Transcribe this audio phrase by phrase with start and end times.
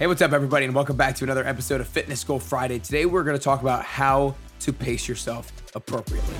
[0.00, 2.78] Hey, what's up, everybody, and welcome back to another episode of Fitness Goal Friday.
[2.78, 6.36] Today, we're going to talk about how to pace yourself appropriately.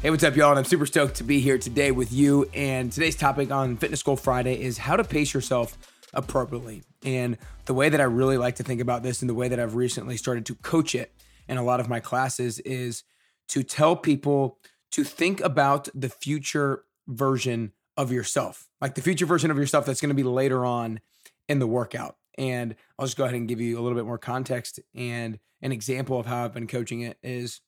[0.00, 0.48] Hey, what's up, y'all?
[0.52, 2.48] And I'm super stoked to be here today with you.
[2.54, 5.76] And today's topic on Fitness Goal Friday is how to pace yourself
[6.14, 6.82] appropriately.
[7.04, 7.36] And
[7.66, 9.74] the way that I really like to think about this and the way that I've
[9.74, 11.12] recently started to coach it
[11.46, 13.02] in a lot of my classes is
[13.48, 14.56] to tell people
[14.92, 20.00] to think about the future version of yourself, like the future version of yourself that's
[20.00, 21.00] going to be later on
[21.48, 22.16] in the workout.
[22.36, 25.72] And I'll just go ahead and give you a little bit more context and an
[25.72, 27.60] example of how I've been coaching it is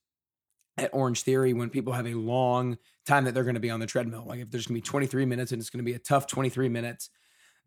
[0.76, 3.80] at Orange Theory when people have a long time that they're going to be on
[3.80, 4.24] the treadmill.
[4.26, 6.26] Like if there's going to be 23 minutes and it's going to be a tough
[6.26, 7.10] 23 minutes,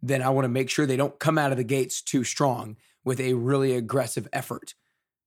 [0.02, 2.78] then I want to make sure they don't come out of the gates too strong
[3.04, 4.76] with a really aggressive effort.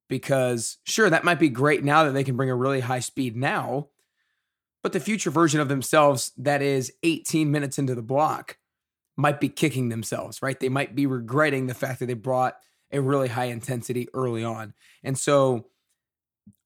[0.08, 3.34] Because sure, that might be great now that they can bring a really high speed
[3.34, 3.88] now,
[4.82, 8.58] but the future version of themselves that is 18 minutes into the block
[9.16, 10.58] might be kicking themselves, right?
[10.58, 12.56] They might be regretting the fact that they brought
[12.90, 14.74] a really high intensity early on.
[15.02, 15.66] And so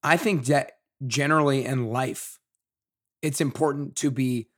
[0.03, 0.73] I think that
[1.07, 2.39] generally in life,
[3.23, 4.49] it's important to be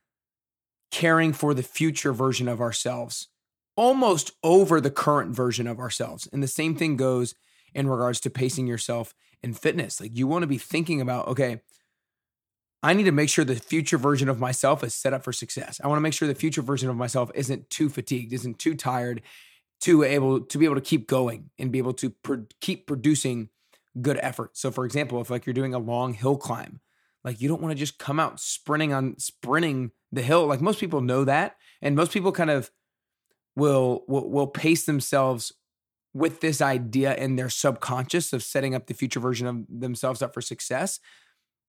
[0.91, 3.27] caring for the future version of ourselves
[3.75, 6.27] almost over the current version of ourselves.
[6.33, 7.33] And the same thing goes
[7.73, 10.01] in regards to pacing yourself in fitness.
[10.01, 11.61] Like you want to be thinking about, okay,
[12.81, 15.81] I need to make sure the future version of myself is set up for success.
[15.83, 18.75] I want to make sure the future version of myself isn't too fatigued, isn't too
[18.75, 19.21] tired,
[19.81, 22.13] to able to be able to keep going and be able to
[22.61, 23.49] keep producing
[24.01, 24.57] good effort.
[24.57, 26.79] So, for example, if like you're doing a long hill climb,
[27.23, 30.47] like you don't want to just come out sprinting on sprinting the hill.
[30.47, 32.71] Like most people know that, and most people kind of
[33.55, 35.53] will will, will pace themselves
[36.13, 40.33] with this idea in their subconscious of setting up the future version of themselves up
[40.33, 40.99] for success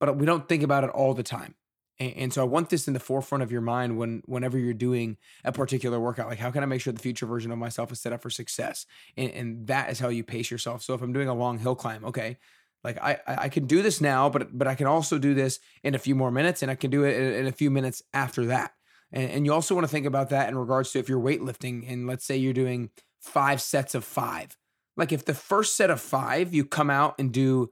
[0.01, 1.55] but we don't think about it all the time.
[2.01, 4.75] And, and so I want this in the forefront of your mind when whenever you're
[4.75, 6.29] doing a particular workout.
[6.29, 8.31] Like, how can I make sure the future version of myself is set up for
[8.31, 8.87] success?
[9.17, 10.83] And, and that is how you pace yourself.
[10.83, 12.39] So if I'm doing a long hill climb, okay,
[12.83, 15.95] like I I can do this now, but but I can also do this in
[15.95, 18.73] a few more minutes, and I can do it in, a few minutes after that.
[19.13, 21.91] And, and you also want to think about that in regards to if you're weightlifting,
[21.91, 22.89] and let's say you're doing
[23.21, 24.57] five sets of five.
[24.97, 27.71] Like if the first set of five you come out and do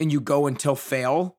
[0.00, 1.38] and you go until fail,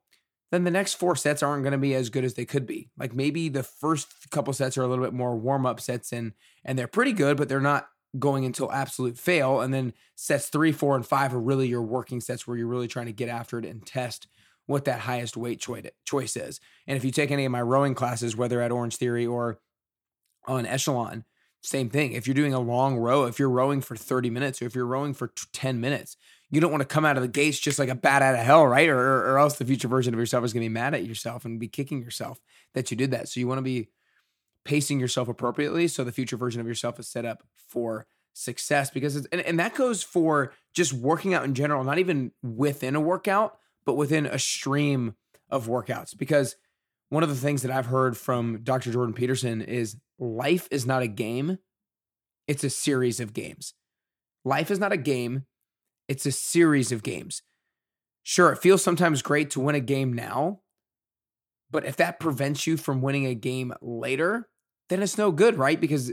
[0.52, 2.90] then the next four sets aren't going to be as good as they could be.
[2.98, 6.34] Like maybe the first couple sets are a little bit more warm up sets and
[6.64, 9.60] and they're pretty good, but they're not going until absolute fail.
[9.60, 12.88] And then sets three, four, and five are really your working sets where you're really
[12.88, 14.28] trying to get after it and test
[14.68, 16.60] what that highest weight choice is.
[16.88, 19.60] And if you take any of my rowing classes, whether at Orange Theory or
[20.48, 21.26] on Echelon,
[21.62, 22.14] same thing.
[22.14, 24.86] If you're doing a long row, if you're rowing for 30 minutes or if you're
[24.86, 26.16] rowing for 10 minutes,
[26.52, 28.42] you don't want to come out of the gates just like a bat out of
[28.42, 28.88] hell, right?
[28.90, 31.46] Or, or else the future version of yourself is going to be mad at yourself
[31.46, 32.40] and be kicking yourself
[32.74, 33.28] that you did that.
[33.28, 33.90] So you want to be
[34.64, 39.16] pacing yourself appropriately so the future version of yourself is set up for success because
[39.16, 43.02] it's, and, and that goes for just working out in general, not even within a
[43.02, 45.16] workout, but within a stream
[45.50, 46.18] of workouts.
[46.18, 46.56] Because
[47.10, 48.92] one of the things that I've heard from Dr.
[48.92, 51.60] Jordan Peterson is life is not a game,
[52.48, 53.74] it's a series of games.
[54.44, 55.46] Life is not a game,
[56.08, 57.42] it's a series of games.
[58.24, 60.62] Sure, it feels sometimes great to win a game now,
[61.70, 64.48] but if that prevents you from winning a game later,
[64.90, 65.80] then it's no good, right?
[65.80, 66.12] Because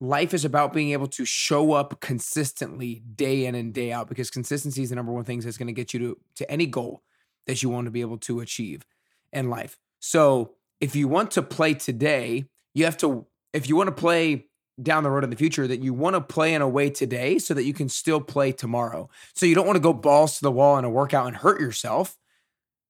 [0.00, 4.30] life is about being able to show up consistently day in and day out because
[4.30, 7.02] consistency is the number one thing that's going to get you to, to any goal
[7.46, 8.84] that you want to be able to achieve
[9.32, 9.76] in life.
[9.98, 14.46] So if you want to play today, you have to, if you want to play
[14.82, 17.38] down the road in the future that you want to play in a way today
[17.38, 19.08] so that you can still play tomorrow.
[19.34, 21.60] So you don't want to go balls to the wall in a workout and hurt
[21.60, 22.16] yourself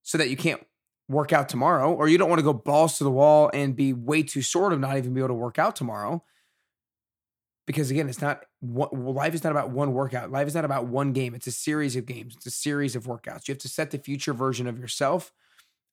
[0.03, 0.65] so that you can't
[1.09, 3.93] work out tomorrow, or you don't want to go balls to the wall and be
[3.93, 6.23] way too sore to not even be able to work out tomorrow.
[7.67, 10.31] Because again, it's not life is not about one workout.
[10.31, 11.35] Life is not about one game.
[11.35, 12.35] It's a series of games.
[12.37, 13.49] It's a series of workouts.
[13.49, 15.33] You have to set the future version of yourself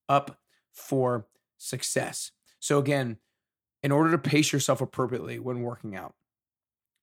[0.07, 0.39] up
[0.71, 2.31] for success.
[2.59, 3.17] So again,
[3.83, 6.15] in order to pace yourself appropriately when working out,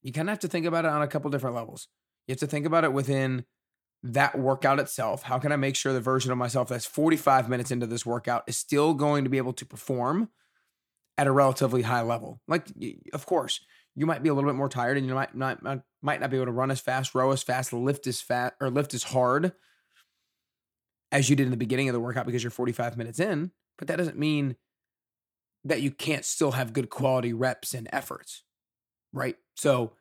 [0.03, 1.88] you kind of have to think about it on a couple different levels.
[2.26, 3.44] You have to think about it within
[4.03, 5.23] that workout itself.
[5.23, 8.44] How can I make sure the version of myself that's 45 minutes into this workout
[8.47, 10.29] is still going to be able to perform
[11.17, 12.41] at a relatively high level?
[12.47, 12.69] Like,
[13.15, 13.61] of course,
[13.97, 15.62] you might be a little bit more tired and you might not
[16.03, 18.69] might not be able to run as fast, row as fast, lift as fast, or
[18.69, 19.53] lift as hard
[21.11, 23.53] as you did in the beginning of the workout because you're 45 minutes in.
[23.79, 24.56] But that doesn't mean
[25.65, 28.43] that you can't still have good quality reps and efforts,
[29.13, 29.37] right?
[29.55, 29.93] So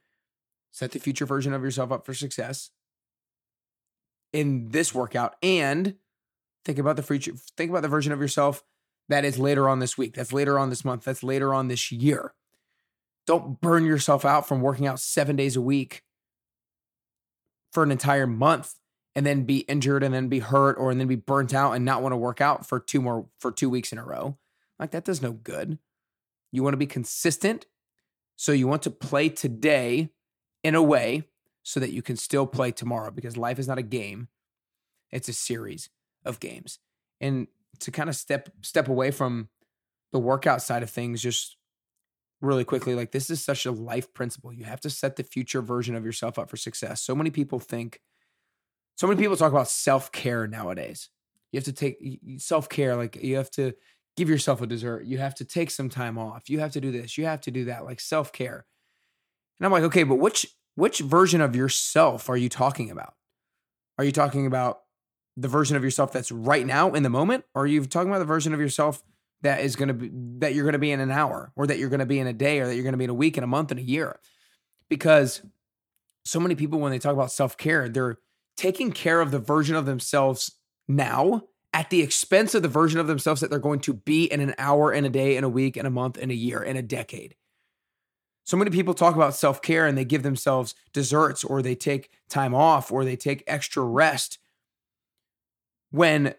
[0.72, 2.72] set the future version of yourself up for success
[4.32, 5.96] in this workout and
[6.66, 8.64] think about the future think about the version of yourself
[9.10, 11.92] that is later on this week, that's later on this month, that's later on this
[11.92, 12.34] year.
[13.26, 16.04] Don't burn yourself out from working out seven days a week
[17.72, 18.76] for an entire month
[19.16, 21.86] and then be injured and then be hurt or and then be burnt out and
[21.86, 24.38] not want to work out for two more for two weeks in a row.
[24.84, 25.80] Like that does no good.
[26.52, 27.68] You want to be consistent.
[28.36, 30.10] So you want to play today
[30.62, 31.24] in a way
[31.64, 34.28] so that you can still play tomorrow because life is not a game.
[35.10, 35.90] It's a series
[36.26, 36.80] of games.
[37.22, 37.48] And
[37.80, 39.48] to kind of step step away from
[40.12, 41.56] the workout side of things just
[42.42, 44.52] really quickly like this is such a life principle.
[44.52, 47.02] You have to set the future version of yourself up for success.
[47.02, 48.02] So many people think
[48.98, 51.10] so many people talk about self-care nowadays.
[51.54, 53.76] You have to take self-care like you have to
[54.16, 55.06] give yourself a dessert.
[55.06, 56.50] You have to take some time off.
[56.50, 57.18] You have to do this.
[57.18, 58.66] You have to do that like self-care.
[59.60, 63.14] And I'm like, "Okay, but which which version of yourself are you talking about?
[63.98, 64.82] Are you talking about
[65.38, 68.20] the version of yourself that's right now in the moment or are you talking about
[68.20, 69.04] the version of yourself
[69.42, 71.80] that is going to be that you're going to be in an hour or that
[71.80, 73.16] you're going to be in a day or that you're going to be in a
[73.16, 74.20] week in a month in a year
[74.90, 75.42] because
[76.24, 78.18] so many people when they talk about self-care they're
[78.56, 80.52] taking care of the version of themselves
[80.88, 81.42] now
[81.74, 84.54] at the expense of the version of themselves that they're going to be in an
[84.58, 86.82] hour in a day in a week in a month in a year in a
[86.82, 87.36] decade
[88.46, 92.54] so many people talk about self-care and they give themselves desserts or they take time
[92.54, 94.38] off or they take extra rest
[95.92, 96.34] when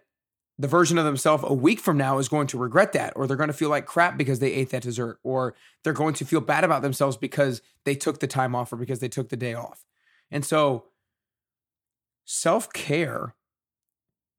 [0.59, 3.37] the version of themselves a week from now is going to regret that, or they're
[3.37, 6.41] going to feel like crap because they ate that dessert, or they're going to feel
[6.41, 9.55] bad about themselves because they took the time off or because they took the day
[9.55, 9.85] off.
[10.31, 10.85] And so,
[12.25, 13.35] self care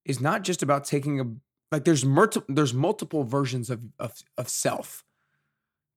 [0.06, 1.25] is not just about taking a
[1.72, 5.04] like there's multiple there's multiple versions of, of of self.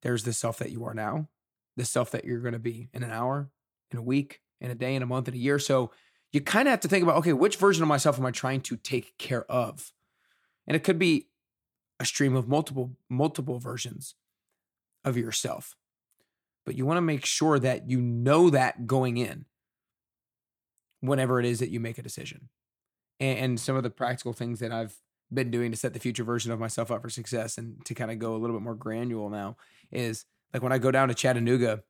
[0.02, 1.28] There's the self that you are now,
[1.76, 3.50] the self that you're going to be in an hour,
[3.90, 5.58] in a week, in a day, in a month, in a year.
[5.58, 5.90] So
[6.32, 8.60] you kind of have to think about okay, which version of myself am I trying
[8.62, 9.92] to take care of?
[10.66, 11.28] And it could be
[12.00, 14.14] a stream of multiple multiple versions
[15.04, 15.74] of yourself.
[16.64, 19.46] But you want to make sure that you know that going in
[21.00, 22.48] whenever it is that you make a decision.
[23.20, 24.94] And, some of the practical things that I've
[25.32, 28.10] been doing to set the future version of myself up for success and to kind
[28.10, 29.56] of go a little bit more granular now
[29.90, 30.24] is
[30.54, 31.82] like when I go down to Chattanooga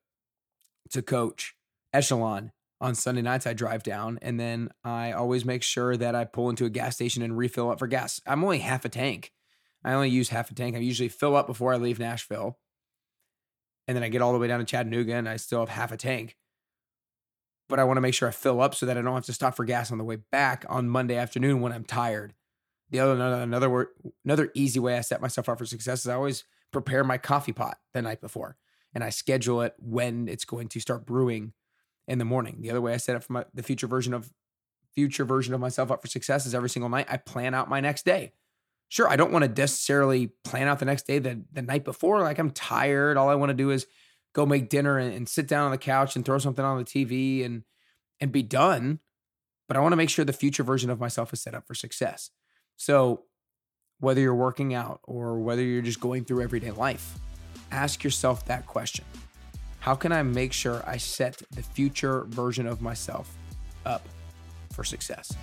[0.91, 1.55] to coach
[1.93, 6.25] Echelon, on Sunday nights, I drive down and then I always make sure that I
[6.25, 8.21] pull into a gas station and refill up for gas.
[8.27, 9.33] I'm only half a tank.
[9.85, 10.77] I only use half a tank.
[10.77, 12.59] I usually fill up before I leave Nashville.
[13.87, 15.93] And then I get all the way down to Chattanooga and I still have half
[15.93, 16.37] a tank.
[17.69, 19.33] But I want to make sure I fill up so that I don't have to
[19.33, 22.35] stop for gas on the way back on Monday afternoon when I'm tired.
[22.91, 23.89] The other another another word,
[24.25, 27.53] another easy way I set myself up for success is I always prepare my coffee
[27.53, 28.57] pot the night before
[28.95, 31.53] and I schedule it when it's going to start brewing
[32.07, 32.59] in the morning.
[32.61, 34.33] The other way I set up for my, the future version of
[34.95, 37.81] future version of myself up for success is every single night I plan out my
[37.81, 38.33] next day.
[38.89, 42.23] Sure, I don't want to necessarily plan out the next day the, the night before.
[42.23, 43.19] Like I'm tired.
[43.19, 43.87] All I want to do is
[44.33, 46.85] go make dinner and, and sit down on the couch and throw something on the
[46.85, 47.65] TV and
[48.21, 49.01] and be done.
[49.69, 51.75] But I want to make sure the future version of myself is set up for
[51.75, 52.31] success.
[52.77, 53.25] So
[54.01, 57.15] whether you're working out or whether you're just going through everyday life,
[57.71, 59.05] ask yourself that question.
[59.81, 63.37] How can I make sure I set the future version of myself
[63.85, 64.09] up
[64.73, 65.35] for success?